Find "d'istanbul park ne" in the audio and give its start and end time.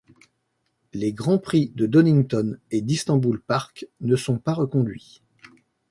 2.81-4.15